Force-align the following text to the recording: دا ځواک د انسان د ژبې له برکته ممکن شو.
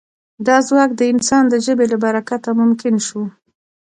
دا 0.47 0.57
ځواک 0.67 0.91
د 0.95 1.01
انسان 1.13 1.43
د 1.49 1.55
ژبې 1.65 1.85
له 1.91 1.97
برکته 2.03 2.49
ممکن 2.61 2.95
شو. 3.07 3.23